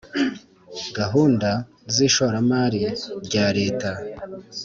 gahunda 0.97 1.49
z 1.93 1.95
ishoramari 2.07 2.81
rya 3.25 3.45
Leta 3.57 3.91